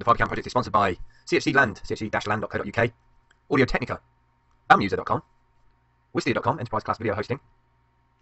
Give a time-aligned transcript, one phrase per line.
[0.00, 2.90] The Fibre Camp project is sponsored by CFC Land, cfc-land.co.uk,
[3.50, 4.00] Audio Technica,
[4.70, 5.22] Bambuser.com,
[6.16, 7.38] Wistia.com, enterprise class video hosting,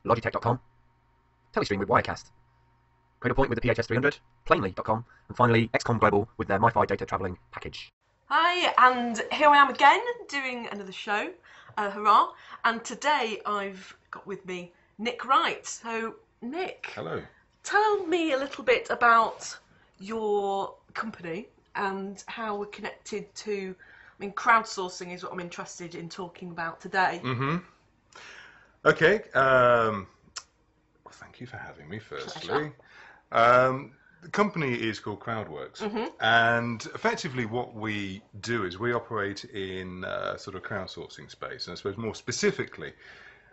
[0.05, 0.59] Logitech.com,
[1.55, 2.33] Telestream with Wirecast,
[3.21, 7.93] Cradlepoint with the PHS300, Plainly.com, and finally XCOM Global with their MiFi data travelling package.
[8.25, 11.31] Hi, and here I am again doing another show.
[11.77, 12.31] Uh, hurrah!
[12.65, 15.65] And today I've got with me Nick Wright.
[15.65, 17.23] So, Nick, Hello.
[17.63, 19.57] tell me a little bit about
[20.01, 21.47] your company
[21.79, 23.75] and how we're connected to.
[23.75, 27.21] I mean, crowdsourcing is what I'm interested in talking about today.
[27.23, 27.59] Mm-hmm.
[28.85, 29.23] Okay.
[29.33, 30.09] Um,
[31.05, 32.01] well, thank you for having me.
[32.01, 32.73] Firstly,
[33.31, 36.07] um, the company is called Crowdworks, Mm-hmm.
[36.21, 41.73] and effectively, what we do is we operate in uh, sort of crowdsourcing space, and
[41.73, 42.93] I suppose more specifically.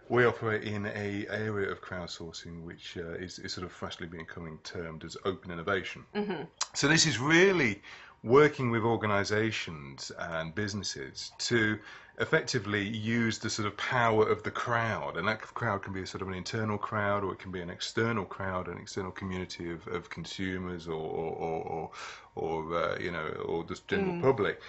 [0.08, 4.60] We operate in a area of crowdsourcing which uh, is, is sort of freshly becoming
[4.64, 6.06] termed as open innovation.
[6.14, 6.44] Mm-hmm.
[6.76, 7.82] So this is really
[8.26, 11.78] working with organisations and businesses to
[12.18, 16.08] effectively use the sort of power of the crowd, and that crowd can be a
[16.08, 19.72] sort of an internal crowd, or it can be an external crowd, an external community
[19.72, 21.92] of, of consumers, or or or,
[22.36, 24.62] or, or uh, you know, or just general public.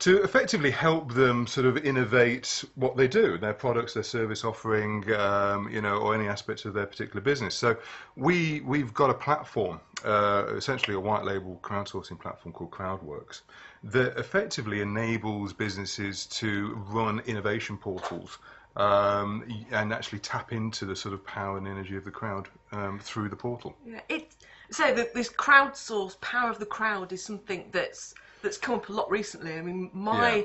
[0.00, 5.12] To effectively help them sort of innovate what they do, their products, their service offering,
[5.14, 7.54] um, you know, or any aspects of their particular business.
[7.54, 7.76] So
[8.16, 13.42] we we've got a platform, uh, essentially a white label crowdsourcing platform called Crowdworks,
[13.84, 18.38] that effectively enables businesses to run innovation portals
[18.76, 22.98] um, and actually tap into the sort of power and energy of the crowd um,
[22.98, 23.76] through the portal.
[23.84, 24.34] Yeah, it
[24.70, 28.92] so the, this crowdsource power of the crowd is something that's that's come up a
[28.92, 29.54] lot recently.
[29.54, 30.42] I mean, my Yeah.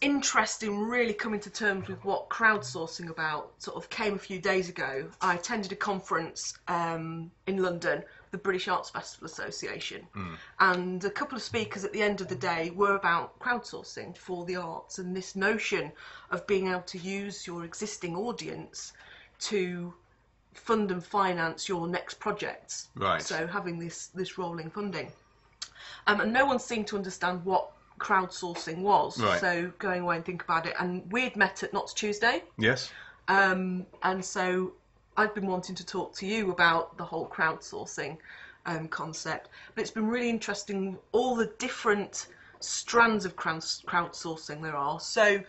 [0.00, 4.38] Interest in really coming to terms with what crowdsourcing about sort of came a few
[4.40, 5.08] days ago.
[5.20, 10.06] I attended a conference um, in London, the British Arts Festival Association,
[10.58, 14.46] and a couple of speakers at the end of the day were about crowdsourcing for
[14.46, 15.92] the arts and this notion
[16.30, 18.94] of being able to use your existing audience
[19.38, 19.92] to
[20.54, 22.88] fund and finance your next projects.
[22.94, 23.20] Right.
[23.22, 25.12] So having this this rolling funding.
[26.06, 29.20] Um, and no one seemed to understand what crowdsourcing was.
[29.20, 29.40] Right.
[29.40, 30.74] So going away and think about it.
[30.80, 32.42] And we'd met at Knots Tuesday.
[32.58, 32.90] Yes.
[33.28, 34.72] Um, and so
[35.16, 38.16] I've been wanting to talk to you about the whole crowdsourcing
[38.66, 39.50] um, concept.
[39.74, 42.26] But it's been really interesting all the different
[42.60, 44.98] strands of crowd- crowdsourcing there are.
[45.00, 45.42] So,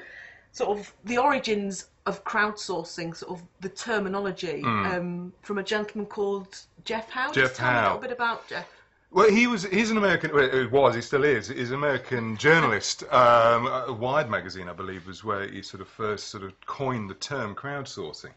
[0.51, 6.57] sort of the origins of crowdsourcing, sort of the terminology um, from a gentleman called
[6.83, 7.31] Jeff Howe.
[7.31, 8.67] Jeff me a little bit about Jeff.
[9.13, 9.63] Well, he was.
[9.65, 10.33] He's an American.
[10.33, 10.95] Well, he was.
[10.95, 11.49] He still is.
[11.49, 13.03] He's an American journalist.
[13.11, 17.09] Um, uh, Wired magazine, I believe, was where he sort of first sort of coined
[17.09, 18.31] the term crowdsourcing.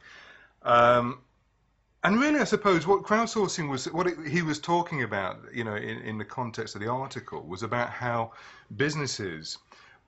[0.62, 1.20] Um,
[2.02, 5.76] and really, I suppose what crowdsourcing was, what it, he was talking about, you know,
[5.76, 8.32] in, in the context of the article, was about how
[8.76, 9.58] businesses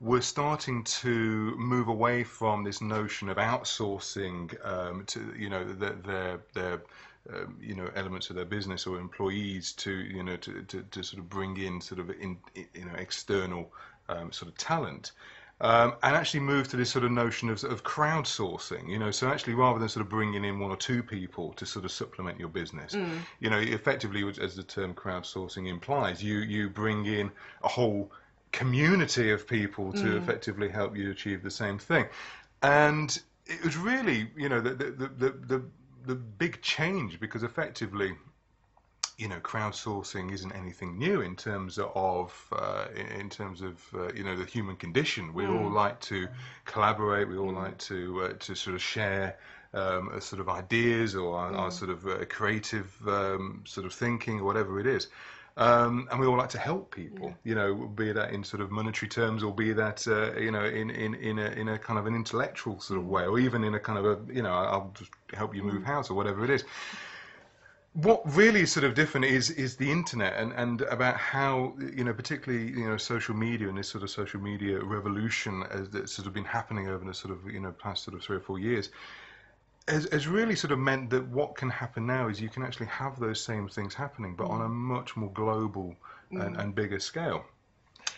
[0.01, 5.95] were starting to move away from this notion of outsourcing um, to, you know, their
[5.95, 6.83] their, their
[7.35, 11.03] um, you know elements of their business or employees to you know to, to, to
[11.03, 13.73] sort of bring in sort of in, you know external
[14.09, 15.13] um, sort of talent
[15.61, 19.11] um, and actually move to this sort of notion of, of crowdsourcing you know.
[19.11, 21.93] So actually rather than sort of bringing in one or two people to sort of
[21.93, 22.95] supplement your business
[23.41, 27.31] you know effectively as the term crowdsourcing implies you you bring in
[27.63, 28.11] a whole
[28.53, 32.07] community of people to effectively help you achieve the same thing.
[32.63, 35.63] And it was really you know the the the, the, the
[36.07, 38.15] the big change because effectively
[39.19, 42.87] you know crowdsourcing isn't anything new in terms of uh,
[43.19, 45.33] in, terms of uh, you know the human condition.
[45.33, 46.29] We all like to
[46.65, 47.29] collaborate.
[47.29, 49.39] We all like to uh, to sort of share
[49.73, 54.41] um, sort of ideas or our, our sort of uh, creative um, sort of thinking
[54.41, 55.09] or whatever it is.
[55.59, 58.71] Um, and we all like to help people, you know, be that in sort of
[58.71, 61.99] monetary terms, or be that uh, you know in, in, in a in a kind
[61.99, 64.53] of an intellectual sort of way, or even in a kind of a you know
[64.53, 66.65] I'll just help you move house or whatever it is.
[67.95, 72.05] What really is sort of different is is the internet and, and about how you
[72.05, 76.13] know particularly you know social media and this sort of social media revolution as that's
[76.13, 78.41] sort of been happening over the sort of you know past sort of three or
[78.41, 78.91] four years
[79.89, 82.87] has, has really sort of meant that what can happen now is you can actually
[82.87, 84.67] have those same things happening, but on mm.
[84.67, 85.95] a much more global
[86.31, 86.61] and, mm.
[86.61, 87.45] and bigger scale.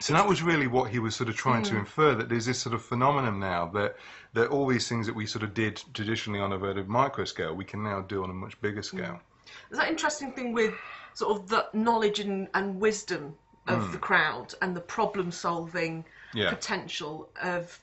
[0.01, 2.59] So that was really what he was sort of trying to infer that there's this
[2.61, 3.97] sort of phenomenon now that
[4.35, 7.55] that all these things that we sort of did traditionally on a very micro scale,
[7.55, 9.21] we can now do on a much bigger scale.
[9.69, 10.75] There's that interesting thing with
[11.15, 13.35] sort of the knowledge and, and wisdom
[13.67, 13.93] of Hmm.
[13.93, 16.05] the crowd and the problem solving
[16.35, 16.51] Yeah.
[16.51, 17.79] potential of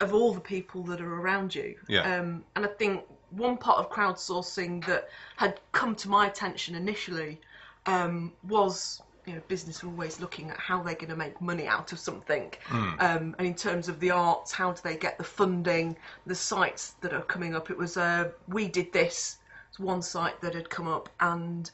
[0.00, 1.76] of all the people that are around you.
[1.88, 2.00] Yeah.
[2.18, 7.40] Um, and I think one part of crowdsourcing that had come to my attention initially
[7.86, 11.66] um, was you know business are always looking at how they're going to make money
[11.66, 12.90] out of something, Hmm.
[12.98, 15.96] um, and in terms of the arts, how do they get the funding,
[16.26, 17.70] the sites that are coming up.
[17.70, 19.38] It was uh, we did this.
[19.68, 21.70] It's one site that had come up, and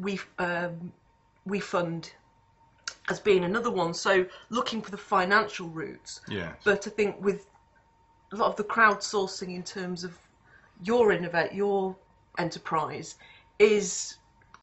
[0.00, 0.92] we um,
[1.44, 2.12] we fund
[3.08, 3.94] as being another one.
[3.94, 6.20] So looking for the financial routes.
[6.28, 6.56] Yes.
[6.64, 7.46] But I think with
[8.32, 10.18] a lot of the crowdsourcing in terms of
[10.82, 11.96] your innovate your
[12.38, 13.16] enterprise
[13.58, 14.16] is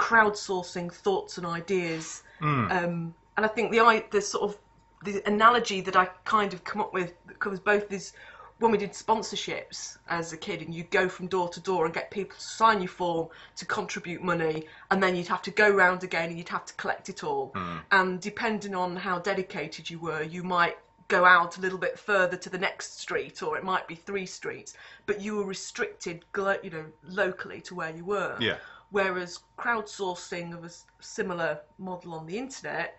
[0.04, 2.24] crowdsourcing thoughts and ideas.
[2.72, 4.58] Um, and I think the the sort of
[5.06, 8.14] the analogy that I kind of come up with that covers both is
[8.60, 11.94] when we did sponsorships as a kid and you'd go from door to door and
[11.94, 15.70] get people to sign your form to contribute money and then you'd have to go
[15.70, 17.52] round again and you'd have to collect it all
[17.92, 20.78] and depending on how dedicated you were you might
[21.10, 24.26] go out a little bit further to the next street or it might be three
[24.26, 24.76] streets
[25.08, 26.24] but you were restricted
[26.64, 28.58] you know locally to where you were Yeah.
[28.94, 30.69] Whereas crowdsourcing of a
[31.01, 32.98] similar model on the internet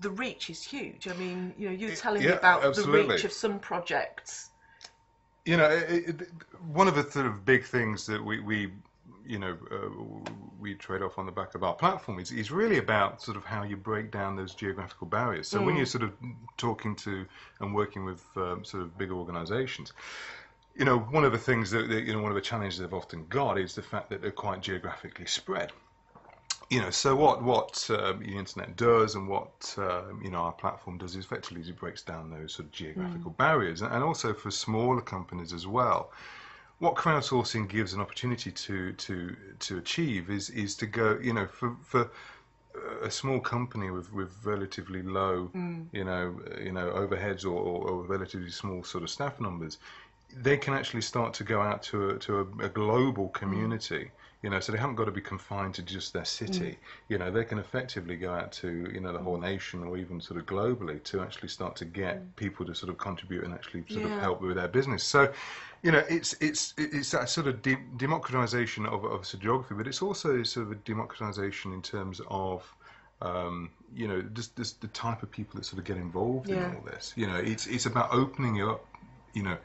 [0.00, 1.08] the reach is huge.
[1.08, 4.50] I mean you know you're telling me yeah, about the reach of some projects.
[5.46, 6.28] You know, it, it,
[6.72, 8.70] one of the sort of big things that we, we
[9.30, 9.88] you know, uh,
[10.58, 13.44] we trade off on the back of our platform is, is really about sort of
[13.44, 15.46] how you break down those geographical barriers.
[15.46, 16.12] So when you're sort of
[16.56, 17.24] talking to
[17.60, 19.92] and working with um, sort of bigger organizations,
[20.80, 22.94] you know, one of the things that, that, you know, one of the challenges they've
[22.94, 25.72] often got is the fact that they're quite geographically spread.
[26.70, 30.52] You know, so what what um, the internet does and what um, you know our
[30.52, 34.50] platform does is effectively it breaks down those sort of geographical barriers, and also for
[34.52, 36.12] smaller companies as well.
[36.78, 41.46] What crowdsourcing gives an opportunity to to to achieve is is to go, you know,
[41.46, 42.10] for for
[43.02, 45.50] a small company with, with relatively low,
[45.92, 49.78] you know, you know, overheads or, or, or relatively small sort of staff numbers,
[50.36, 54.10] they can actually start to go out to a, to a, a global community.
[54.42, 56.78] You know, so they haven't got to be confined to just their city.
[57.08, 60.18] You know, they can effectively go out to you know the whole nation or even
[60.18, 63.84] sort of globally to actually start to get people to sort of contribute and actually
[63.88, 65.04] sort of help with their business.
[65.04, 65.30] So,
[65.82, 69.86] you know, it's it's it's that sort of de- democratization of of of geography, but
[69.86, 72.74] it's also sort of a democratization in terms of
[73.22, 76.70] um, you know, just, just the type of people that sort of get involved Yeah.
[76.70, 77.12] in all this.
[77.16, 78.86] You know, it's it's about opening up.
[79.34, 79.58] You know,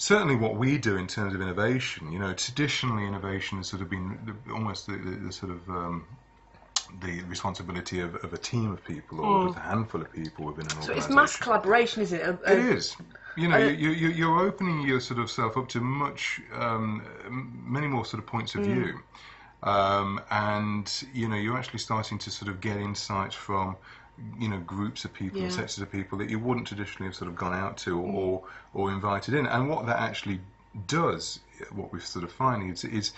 [0.00, 2.10] certainly what we do in terms of innovation.
[2.10, 4.18] You know, traditionally innovation has sort of been
[4.50, 6.06] almost the, the, the sort of um,
[7.02, 10.64] the responsibility of, of a team of people or just a handful of people within
[10.66, 11.02] an organisation.
[11.02, 12.96] so it's mass collaboration isn't it A- a- is.
[13.36, 17.86] You know, you, you, you're opening your sort of self up to much, um, many
[17.86, 19.00] more sort of points of view.
[19.62, 23.76] Um, and, you know, you're actually starting to sort of get insights from,
[24.38, 25.56] you know, groups of people and Yeah.
[25.56, 28.42] sectors of people that you wouldn't traditionally have sort of gone out to or, or,
[28.74, 29.46] or invited in.
[29.46, 30.40] And what that actually
[30.86, 31.40] does,
[31.72, 33.12] what we've sort of finding is, is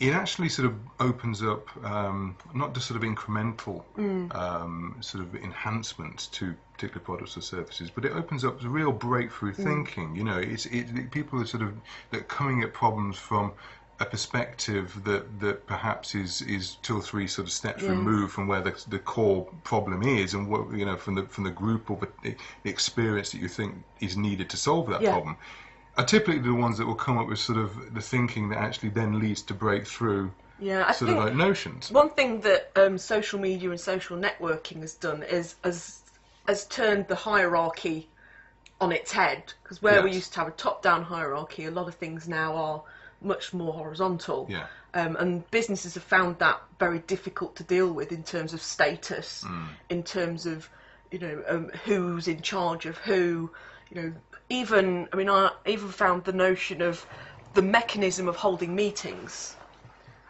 [0.00, 3.84] it actually sort of opens up um, not just sort of incremental
[4.32, 9.52] um, sort of enhancements to particular products or services, but it opens up real breakthrough
[9.52, 10.16] thinking.
[10.16, 13.52] You know, it's it, people are sort of coming at problems from
[14.00, 17.90] a perspective that that perhaps is is two or three sort of steps Yeah.
[17.90, 21.44] removed from where the, the core problem is, and what you know from the from
[21.44, 25.10] the group or the, the experience that you think is needed to solve that Yeah.
[25.10, 25.36] problem
[25.96, 28.88] are typically the ones that will come up with sort of the thinking that actually
[28.90, 31.90] then leads to breakthrough yeah i sort think of like notions.
[31.90, 36.02] one thing that um, social media and social networking has done is has
[36.46, 38.10] has turned the hierarchy
[38.80, 41.94] on its head because where we used to have a top-down hierarchy a lot of
[41.96, 42.84] things now are
[43.24, 44.66] much more horizontal Yeah.
[44.94, 49.44] um, and businesses have found that very difficult to deal with in terms of status
[49.46, 49.68] Mm.
[49.88, 50.68] in terms of
[51.10, 53.50] you know um, who's in charge of who
[53.90, 54.12] you know
[54.48, 57.06] even i mean i even found the notion of
[57.54, 59.56] the mechanism of holding meetings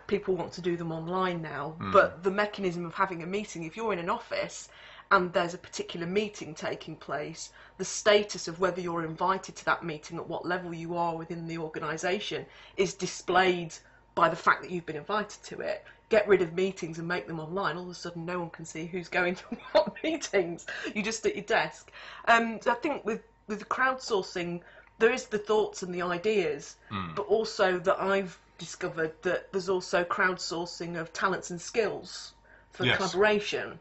[0.06, 3.74] people want to do them online now, but the mechanism of having a meeting, if
[3.74, 4.68] you're in an office
[5.11, 9.84] and there's a particular meeting taking place, the status of whether you're invited to that
[9.84, 12.46] meeting, at what level you are within the organisation,
[12.76, 13.75] is displayed
[14.14, 15.84] by the fact that you've been invited to it.
[16.08, 17.76] Get rid of meetings and make them online.
[17.76, 20.66] All of a sudden, no one can see who's going to what meetings.
[20.94, 21.90] You're just at your desk.
[22.28, 24.62] Um, I think with with the crowdsourcing,
[24.99, 26.76] there is the thoughts and the ideas,
[27.14, 32.32] but also that I've discovered that there's also crowdsourcing of talents and skills
[32.73, 32.96] for Yes.
[32.96, 33.78] collaboration,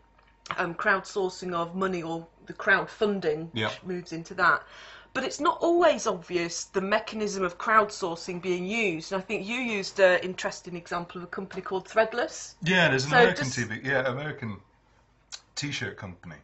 [0.57, 3.69] um, crowdsourcing of money or the crowdfunding, Yeah.
[3.69, 4.63] which moves into that.
[5.13, 9.11] But it's not always obvious the mechanism of crowdsourcing being used.
[9.11, 12.55] And I think you used an interesting example of a company called Threadless.
[12.63, 14.57] Yeah, there's an So American just- TV, yeah, American
[15.55, 16.37] T-shirt company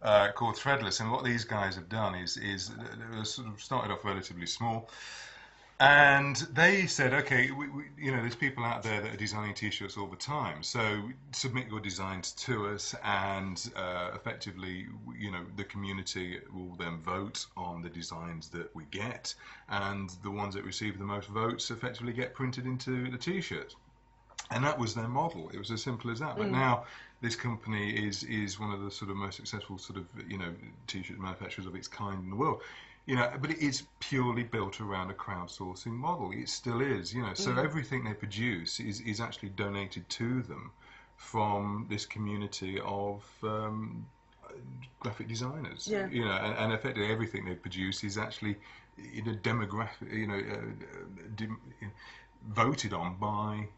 [0.00, 2.70] uh, called Threadless, and what these guys have done is is
[3.16, 4.88] were sort of started off relatively small,
[5.80, 9.54] And they said, okay, we, we, you know, there's people out there that are designing
[9.54, 10.64] T-shirts all the time.
[10.64, 16.98] So submit your designs to us, and uh, effectively, you know, the community will then
[17.02, 19.32] vote on the designs that we get,
[19.68, 23.76] and the ones that receive the most votes effectively get printed into the T-shirt.
[24.50, 25.48] And that was their model.
[25.50, 26.36] It was as simple as that.
[26.36, 26.86] But now
[27.20, 30.54] this company is is one of the sort of most successful sort of you know
[30.86, 32.62] T-shirt manufacturers of its kind in the world
[33.08, 36.30] you know, but it is purely built around a crowdsourcing model.
[36.30, 37.32] It still is, you know.
[37.32, 40.72] So everything they produce is, is actually donated to them
[41.16, 44.06] from this community of um,
[45.00, 45.88] graphic designers.
[45.90, 46.06] Yeah.
[46.10, 48.56] You know, and, and effectively everything they produce is actually
[48.98, 51.58] in a demographic, you know, uh, dem-
[52.50, 53.68] voted on by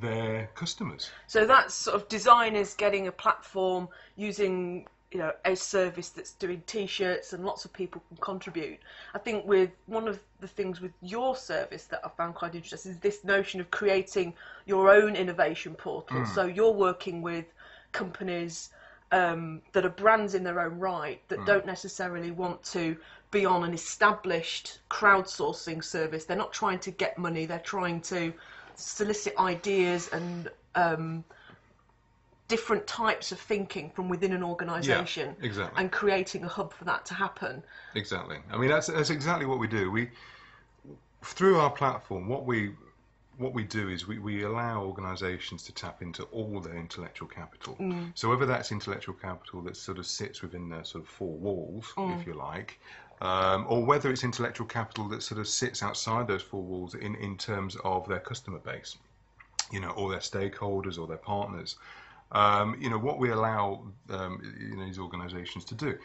[0.00, 1.10] their customers.
[1.26, 6.60] So that's sort of designers getting a platform using you know a service that's doing
[6.66, 8.80] t-shirts and lots of people can contribute.
[9.14, 12.90] I think with one of the things with your service that I found quite interesting
[12.90, 14.34] is this notion of creating
[14.66, 16.26] your own innovation portal.
[16.26, 17.44] So you're working with
[17.92, 18.70] companies
[19.12, 22.96] um, that are brands in their own right that don't necessarily want to
[23.30, 26.24] be on an established crowdsourcing service.
[26.24, 27.46] They're not trying to get money.
[27.46, 28.32] They're trying to
[28.74, 31.24] solicit ideas and um,
[32.48, 35.80] different types of thinking from within an organisation exactly.
[35.80, 37.62] and creating a hub for that to happen.
[37.94, 38.38] Exactly.
[38.50, 39.90] I mean, that's that's exactly what we do.
[39.90, 40.10] We
[41.22, 42.72] through our platform, what we
[43.36, 47.76] what we do is we, we allow organisations to tap into all their intellectual capital.
[48.14, 51.92] So whether that's intellectual capital that sort of sits within their sort of four walls,
[51.98, 52.78] if you like,
[53.20, 57.16] um, or whether it's intellectual capital that sort of sits outside those four walls in,
[57.16, 58.96] in terms of their customer base,
[59.72, 61.76] you know, or their stakeholders or their partners.
[62.34, 65.98] Um, you know, what we allow um, you know, these organisations to do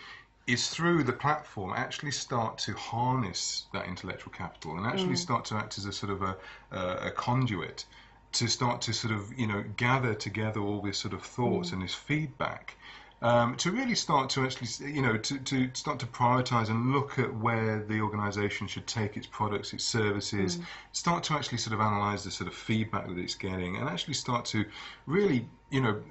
[0.48, 5.56] is through the platform actually start to harness that intellectual capital and actually start to
[5.56, 6.38] act as a sort of a,
[6.72, 7.86] a, a conduit
[8.32, 11.82] to start to sort of you know gather together all this sort of thoughts and
[11.82, 12.76] this feedback
[13.22, 17.20] um, to really start to actually you know to, to start to prioritize and look
[17.20, 20.60] at where the organization should take its products its services
[20.94, 24.14] start to actually sort of analyze the sort of feedback that it's getting and actually
[24.14, 24.64] start to
[25.06, 26.02] really you know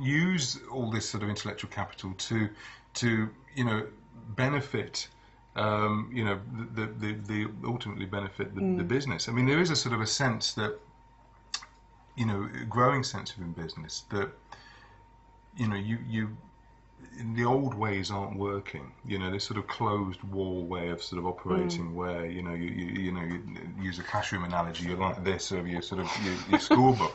[0.00, 2.48] use all this sort of intellectual capital to
[2.94, 3.86] to you know
[4.36, 5.08] benefit
[5.56, 6.40] um, you know
[6.74, 9.28] the, the, the ultimately benefit the, the business.
[9.28, 10.78] I mean, there is a sort of a sense that
[12.16, 14.30] you know growing sense of within business that
[15.56, 16.36] you know you you
[17.34, 18.92] the old ways aren't working.
[19.06, 21.94] You know, this sort of closed wall way of sort of operating, mm.
[21.94, 23.42] where you know you, you you know you
[23.80, 24.86] use a classroom analogy.
[24.86, 27.14] You're like this over your sort of your, your school book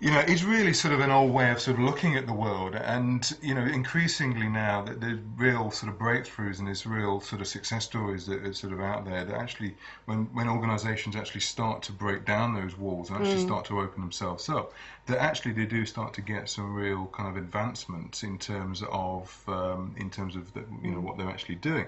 [0.00, 2.32] you know, it's really sort of an old way of sort of looking at the
[2.32, 7.20] world, and you know, increasingly now that there's real sort of breakthroughs and there's real
[7.20, 9.24] sort of success stories that are sort of out there.
[9.24, 9.74] That actually,
[10.04, 14.00] when when organisations actually start to break down those walls and actually start to open
[14.00, 14.72] themselves up,
[15.06, 19.42] that actually they do start to get some real kind of advancements in terms of
[19.48, 21.86] um, in terms of the, you know what they're actually doing.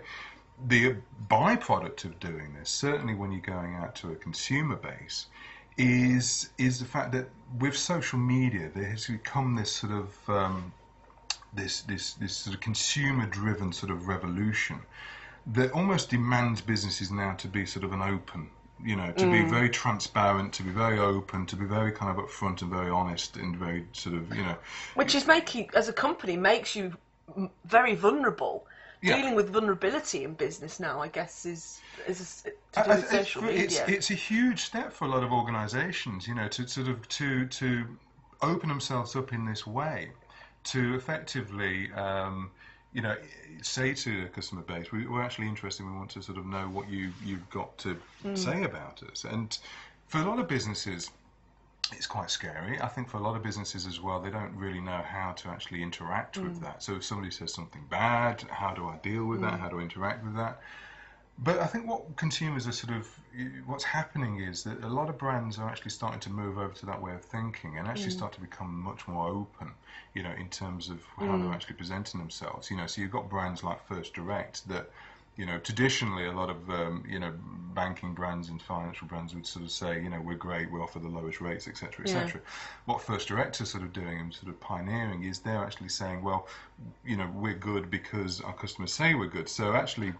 [0.67, 0.97] The
[1.31, 5.27] byproduct of doing this, certainly when you're going out to a consumer base,
[5.81, 10.73] is is the fact that with social media there has become this sort of um,
[11.55, 14.81] this this this sort of consumer driven sort of revolution
[15.47, 18.51] that almost demands businesses now to be sort of an open
[18.85, 22.25] you know to be very transparent to be very open to be very kind of
[22.25, 24.57] upfront and very honest and very sort of you know
[24.95, 26.95] Which is making, as a company, makes you
[27.65, 28.67] very vulnerable.
[29.03, 29.17] Yeah.
[29.17, 32.51] Dealing with vulnerability in business now, I guess, is is a
[32.83, 33.65] to do with social media.
[33.65, 37.09] It's, it's a huge step for a lot of organisations, you know, to sort of
[37.09, 37.99] to to
[38.43, 40.13] open themselves up in this way,
[40.65, 42.51] to effectively, um,
[42.93, 43.17] you know,
[43.63, 45.85] say to the customer base, we, we're actually interested.
[45.87, 48.37] We want to sort of know what you you've got to Mm.
[48.37, 49.25] say about us.
[49.25, 49.57] And
[50.09, 51.11] for a lot of businesses,
[51.93, 52.81] it's quite scary.
[52.81, 55.49] I think for a lot of businesses as well, they don't really know how to
[55.49, 56.45] actually interact Mm.
[56.45, 56.83] with that.
[56.83, 59.51] So if somebody says something bad, how do I deal with Mm.
[59.51, 59.61] that?
[59.61, 60.61] How do I interact with that?
[61.39, 63.09] But I think what consumers are sort of,
[63.65, 66.87] what's happening is that a lot of brands are actually starting to move over to
[66.87, 69.75] that way of thinking and actually start to become much more open,
[70.15, 72.71] you know, in terms of how they're actually presenting themselves.
[72.71, 74.91] You know, so you've got brands like First Direct that,
[75.41, 77.33] you know, traditionally a lot of, um, you know,
[77.75, 80.99] banking brands and financial brands would sort of say, you know, we're great, we offer
[80.99, 82.19] the lowest rates, etc., Yeah.
[82.19, 82.43] etc.
[82.85, 86.23] What First Direct are sort of doing and sort of pioneering is they're actually saying,
[86.23, 86.47] well,
[87.07, 89.49] you know, we're good because our customers say we're good.
[89.49, 90.13] So actually,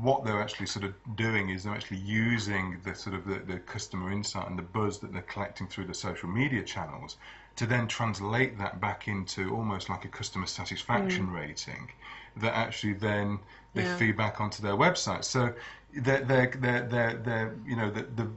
[0.00, 3.58] what they're actually sort of doing is they're actually using the sort of the, the
[3.58, 7.16] customer insight and the buzz that they're collecting through the social media channels
[7.56, 11.90] to then translate that back into almost like a customer satisfaction rating
[12.36, 13.38] that actually then
[13.74, 13.96] they Yeah.
[13.96, 15.24] feed back onto their website.
[15.24, 15.52] So
[15.94, 18.28] they're, they're, they're, they're, they're you know, the, the,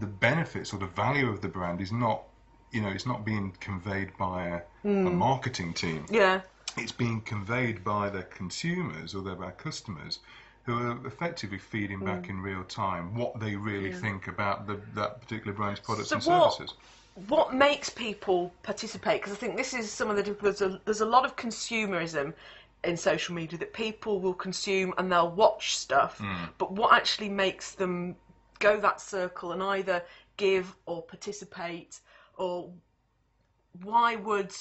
[0.00, 2.22] the, benefits or the value of the brand is not,
[2.72, 6.40] you know, it's not being conveyed by a, a marketing team Yeah.
[6.76, 10.18] it's being conveyed by their consumers or their, customers
[10.64, 12.06] who are effectively feeding Mm.
[12.06, 16.16] back in real time what they really think about the, that particular brand's products So
[16.16, 16.76] and what- services.
[17.28, 19.20] what makes people participate?
[19.20, 22.32] Because I think this is some of the there's a, there's a lot of consumerism
[22.84, 26.44] in social media that people will consume and they'll watch stuff, hmm.
[26.58, 28.16] but what actually makes them
[28.58, 30.02] go that circle and either
[30.36, 32.00] give or participate,
[32.36, 32.72] or
[33.82, 34.52] why would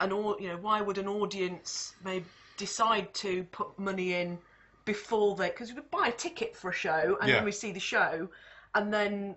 [0.00, 2.22] an you know why would an audience may
[2.56, 4.38] decide to put money in
[4.84, 7.36] before they because we buy a ticket for a show and Yeah.
[7.36, 8.28] then we see the show
[8.74, 9.36] and then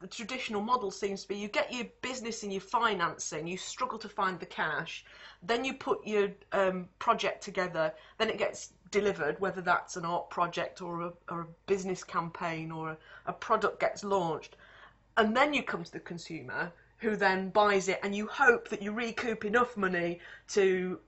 [0.00, 3.98] the traditional model seems to be you get your business and your financing, you struggle
[3.98, 5.04] to find the cash,
[5.42, 10.28] then you put your um, project together, then it gets delivered, whether that's an art
[10.30, 14.56] project or a, or a business campaign or a, a product gets launched,
[15.16, 18.82] and then you come to the consumer who then buys it, and you hope that
[18.82, 20.98] you recoup enough money to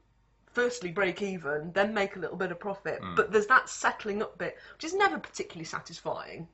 [0.53, 3.01] firstly break even, then make a little bit of profit.
[3.17, 6.49] But there's that settling up bit, which is never particularly satisfying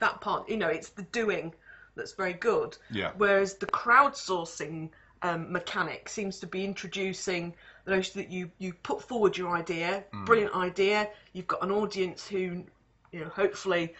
[0.00, 1.54] that part, you know, it's the doing
[1.96, 2.76] that's very good.
[2.90, 3.12] Yeah.
[3.16, 4.90] Whereas the crowdsourcing
[5.22, 7.54] um, mechanic seems to be introducing
[7.84, 11.08] the notion that you you put forward your idea, brilliant idea.
[11.32, 12.64] You've got an audience who,
[13.12, 13.94] you know, hopefully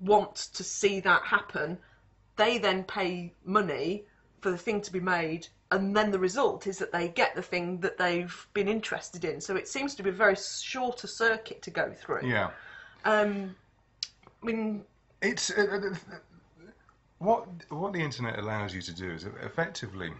[0.00, 1.78] want to see that happen.
[2.36, 4.04] They then pay money
[4.40, 5.46] for the thing to be made.
[5.70, 9.40] And then the result is that they get the thing that they've been interested in.
[9.40, 12.28] So it seems to be a very shorter circuit to go through.
[12.28, 12.50] Yeah.
[13.04, 13.56] Um,
[14.42, 14.84] I mean,
[15.30, 15.80] It's uh,
[16.12, 16.16] uh,
[17.18, 20.12] what what the internet allows you to do is effectively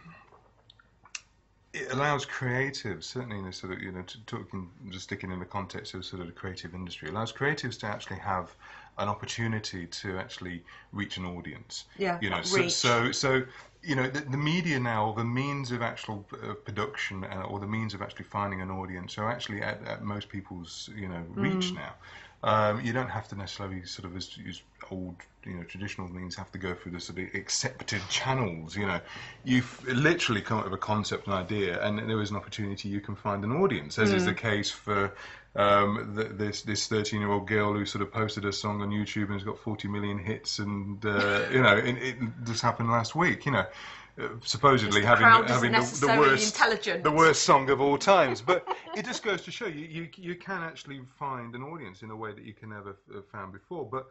[1.73, 5.45] it allows creatives, certainly in a sort of you know talking just sticking in the
[5.47, 8.57] context of sort of the creative industry, allows creatives to actually have
[8.99, 11.85] an opportunity to actually reach an audience.
[11.99, 13.43] Yeah, you know, so, so so
[13.83, 17.67] you know the, the media now, the means of actual uh, production uh, or the
[17.67, 21.75] means of actually finding an audience are actually at, at most people's you know reach
[21.75, 21.77] Mm.
[21.77, 21.95] now.
[22.43, 26.35] Um, you don't have to necessarily sort of as use old, you know, traditional means
[26.37, 28.77] have to go through the sort of accepted channels.
[28.77, 29.01] You know,
[29.45, 33.01] you've literally come up with a concept, an idea, and there is an opportunity you
[33.01, 35.13] can find an audience, as is the case for
[35.57, 38.91] um, th this this 13 year old girl who sort of posted a song on
[38.91, 42.91] YouTube and has got 40 million hits, and uh, you know, it, it just happened
[42.91, 43.47] last week.
[43.47, 43.67] You know.
[44.19, 46.59] Uh, supposedly The having having the, the worst
[47.03, 48.41] the worst song of all times.
[48.41, 52.11] But it just goes to show you, you you can actually find an audience in
[52.11, 53.85] a way that you can never have found before.
[53.85, 54.07] But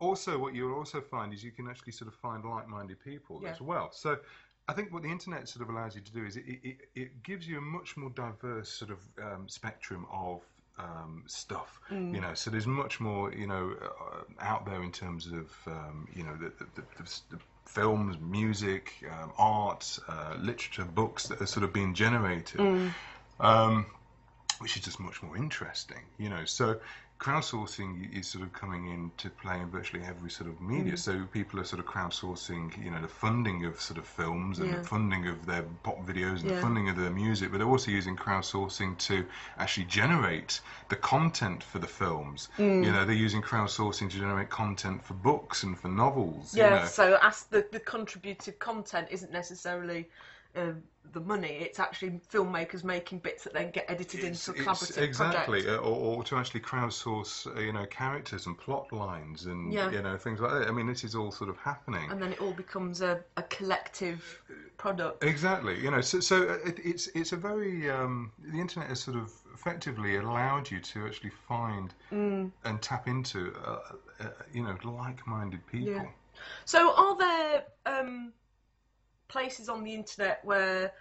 [0.00, 3.50] also, what you'll also find is you can actually sort of find like-minded people Yeah.
[3.50, 3.90] as well.
[3.92, 4.18] So.
[4.66, 7.22] I think what the internet sort of allows you to do is it, it, it
[7.22, 10.40] gives you a much more diverse sort of um, spectrum of
[10.78, 11.80] um, stuff.
[11.90, 12.14] Mm.
[12.14, 16.08] You know, so there's much more you know uh, out there in terms of um,
[16.14, 21.40] you know the, the, the, the, the films, music, um, art, uh, literature, books that
[21.40, 22.60] are sort of being generated,
[23.40, 23.86] um,
[24.60, 26.00] which is just much more interesting.
[26.18, 26.80] You know, so
[27.24, 30.94] crowdsourcing is sort of coming into play in virtually every sort of media.
[30.94, 34.68] So people are sort of crowdsourcing, you know, the funding of sort of films and
[34.68, 34.76] Yeah.
[34.80, 37.90] the funding of their pop videos and the funding of their music, but they're also
[37.90, 39.24] using crowdsourcing to
[39.56, 40.60] actually generate
[40.90, 42.50] the content for the films.
[42.58, 42.84] Mm.
[42.84, 46.54] You know, they're using crowdsourcing to generate content for books and for novels.
[46.54, 46.86] Yeah, you know.
[46.86, 50.10] so as the, the contributive content isn't necessarily
[50.56, 50.72] uh,
[51.12, 54.98] the money, it's actually filmmakers making bits that then get edited It's- into a collaborative
[55.02, 55.84] exactly, project.
[55.84, 59.90] or, or to actually crowdsource, uh, you know, characters and plot lines and Yeah.
[59.90, 60.68] you know things like that.
[60.68, 62.10] I mean, this is all sort of happening.
[62.10, 64.42] And then it all becomes a, a collective
[64.76, 65.22] product.
[65.22, 69.00] Exactly, you know, so, so uh, it, it's it's a very um, the internet has
[69.00, 72.50] sort of effectively allowed you to actually find Mm.
[72.64, 73.78] and tap into, uh,
[74.20, 75.92] uh, you know, like-minded people.
[75.94, 76.04] Yeah.
[76.64, 78.32] So, are there um,
[79.28, 80.92] places on the internet where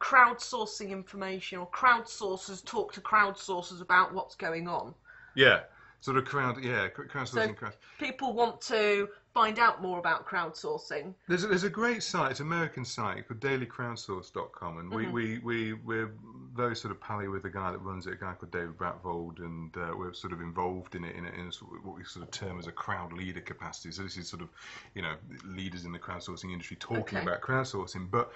[0.00, 4.94] crowdsourcing information or crowdsourcers talk to crowdsourcers about what's going on?
[5.34, 5.60] Yeah,
[6.00, 7.48] sort of crowd, yeah, cr- crowdsourcing.
[7.48, 7.76] So- crowd.
[7.98, 11.12] People want to find out more about crowdsourcing.
[11.28, 15.12] There's a, there's a great site, it's an American site called dailycrowdsource.com, and Mm-hmm.
[15.12, 16.10] we, we, we, we're
[16.54, 19.40] very sort of pally with the guy that runs it, a guy called David Bratvold,
[19.40, 22.24] and uh, we're sort of involved in it in, a, in a, what we sort
[22.24, 23.92] of term as a crowd leader capacity.
[23.92, 24.48] So this is sort of,
[24.94, 27.20] you know, leaders in the crowdsourcing industry talking Okay.
[27.20, 28.32] about crowdsourcing, but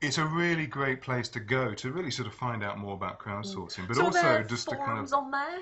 [0.00, 3.18] it's a really great place to go to really sort of find out more about
[3.18, 5.58] crowdsourcing, but so also just to kind of on there?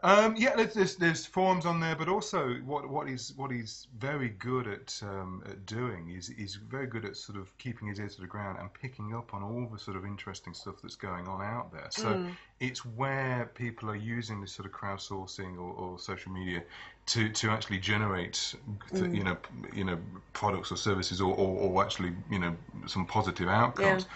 [0.00, 3.88] Um, yeah, there's, there's there's forums on there, but also what what he's what he's
[3.98, 7.98] very good at um, at doing is he's very good at sort of keeping his
[7.98, 10.94] ear to the ground and picking up on all the sort of interesting stuff that's
[10.94, 11.88] going on out there.
[11.90, 12.16] So
[12.60, 16.62] it's where people are using this sort of crowdsourcing or, or social media
[17.06, 18.54] to, to actually generate
[18.94, 19.36] th- you know
[19.72, 19.98] you know
[20.32, 22.56] products or services or, or, or actually you know
[22.86, 24.06] some positive outcomes.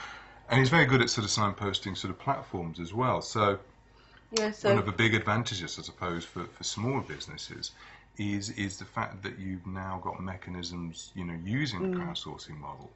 [0.49, 3.23] And he's very good at sort of signposting sort of platforms as well.
[3.23, 3.59] So
[4.33, 7.73] Yeah, one of the big advantages, I suppose, for, for smaller businesses
[8.19, 11.85] is is the fact that you've now got mechanisms, you know, using Mm.
[11.85, 12.91] the crowdsourcing model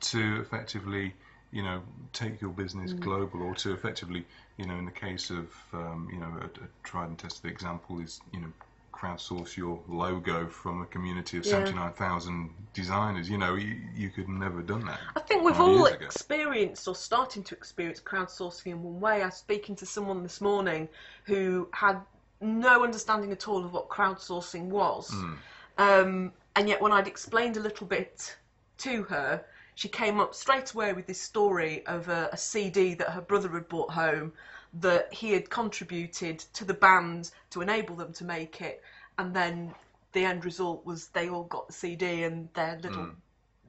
[0.00, 1.14] to effectively,
[1.52, 3.00] you know, take your business Mm.
[3.00, 4.26] global, or to effectively,
[4.58, 8.00] you know, in the case of, um, you know, a, a tried and tested example
[8.00, 8.52] is, you know,
[8.98, 11.52] crowdsource your logo from a community of Yeah.
[11.52, 13.30] 79,000 designers.
[13.30, 15.00] You know, you, you could never have done that.
[15.16, 16.04] I think we've all years ago.
[16.06, 19.22] experienced or starting to experience crowdsourcing in one way.
[19.22, 20.88] I was speaking to someone this morning
[21.24, 22.00] who had
[22.40, 25.10] no understanding at all of what crowdsourcing was.
[25.10, 25.34] Hmm.
[25.78, 28.36] Um, and yet, when I'd explained a little bit
[28.78, 33.10] to her, she came up straight away with this story of a, a CD that
[33.10, 34.32] her brother had brought home
[34.74, 38.82] that he had contributed to the band to enable them to make it.
[39.18, 39.74] And then
[40.12, 43.08] the end result was they all got the CD and their little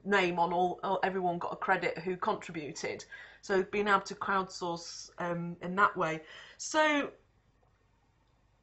[0.04, 3.04] name on all, everyone got a credit who contributed
[3.42, 6.20] so being able to crowdsource um, in that way
[6.56, 7.10] so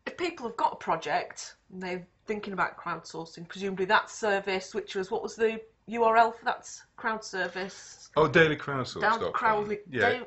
[0.05, 4.95] if people have got a project and they're thinking about crowdsourcing presumably that service which
[4.95, 9.01] was what was the url for that crowd service Oh, dailycrowdsource.
[9.01, 10.23] down crowdly Yeah.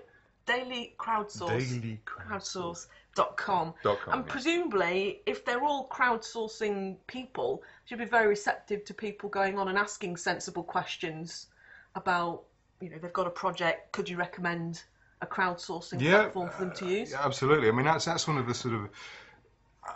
[0.47, 2.87] Daily crowdsource Daily crowdsource.
[3.17, 4.33] Dot com, and yeah.
[4.33, 9.77] presumably if they're all crowdsourcing people should be very receptive to people going on and
[9.77, 11.49] asking sensible questions
[11.97, 12.45] about
[12.81, 14.85] you know they've got a project could you recommend
[15.23, 17.69] a crowdsourcing Yeah, platform for them to use Yeah, absolutely.
[17.69, 18.89] I mean, that's that's one of the sort of
[19.87, 19.93] uh,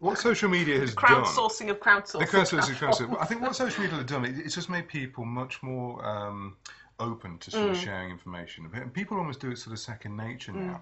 [0.00, 1.22] what social media has done.
[1.22, 2.98] crowdsourcing of crowdsourcing The crowdsourcing, platforms.
[2.98, 3.22] crowdsourcing.
[3.22, 6.56] I think what social media has done, it, it's just made people much more um,
[7.00, 7.84] open to sort of Mm.
[7.84, 8.68] sharing information.
[8.72, 10.66] And people almost do it sort of second nature Mm.
[10.66, 10.80] now.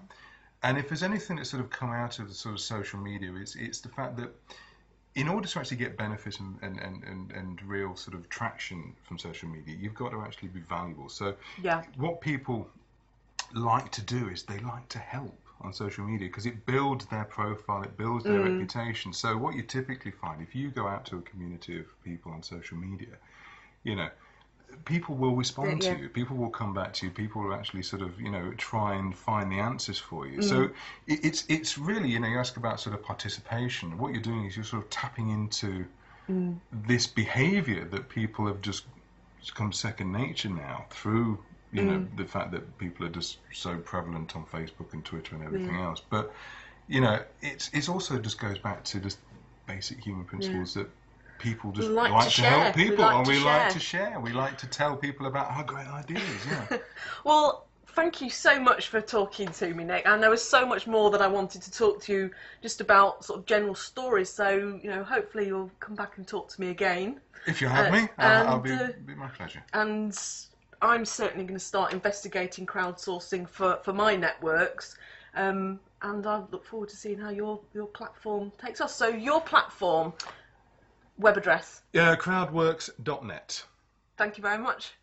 [0.61, 3.33] And if there's anything that's sort of come out of the sort of social media,
[3.35, 4.29] it's it's the fact that
[5.15, 8.93] in order to actually get benefit and, and, and, and, and real sort of traction
[9.03, 11.09] from social media, you've got to actually be valuable.
[11.09, 11.81] So Yeah.
[11.97, 12.69] what people
[13.53, 17.25] like to do is they like to help on social media because it builds their
[17.25, 18.43] profile, it builds their Mm.
[18.43, 19.11] reputation.
[19.13, 22.43] So what you typically find if you go out to a community of people on
[22.43, 23.17] social media,
[23.83, 24.09] you know,
[24.85, 25.93] people will respond Yeah.
[25.95, 26.09] to you.
[26.09, 27.11] People will come back to you.
[27.11, 30.39] People will actually sort of, you know, try and find the answers for you.
[30.39, 30.43] Mm.
[30.43, 30.63] So
[31.07, 33.97] it, it's it's really, you know, you ask about sort of participation.
[33.97, 35.85] What you're doing is you're sort of tapping into
[36.29, 36.59] Mm.
[36.71, 38.85] this behaviour that people have just
[39.45, 41.39] become second nature now through
[41.71, 42.17] you know Mm.
[42.17, 46.01] the fact that people are just so prevalent on Facebook and Twitter and everything else.
[46.09, 46.31] But
[46.87, 49.19] you know, it's it's also just goes back to just
[49.67, 50.87] basic human principles that
[51.39, 52.49] people just like like, to to, share.
[52.49, 54.19] help people like and we like to share.
[54.19, 56.21] We like to tell people about our great ideas.
[56.47, 56.77] Yeah.
[57.23, 60.05] Well, thank you so much for talking to me, Nick.
[60.05, 63.25] And there was so much more that I wanted to talk to you just about
[63.25, 64.29] sort of general stories.
[64.29, 67.19] So, you know, hopefully you'll come back and talk to me again.
[67.45, 69.63] if you have Uh, me, I'll, I'll be, uh, be my pleasure.
[69.73, 70.17] And
[70.81, 74.97] I'm certainly going to start investigating crowdsourcing for, for my networks.
[75.35, 78.91] Um, and I look forward to seeing how your, your platform takes off.
[78.91, 80.13] So, your platform,
[81.19, 81.81] web address.
[81.93, 83.63] Yeah, crowdworks.net.
[84.17, 84.93] Thank you very much.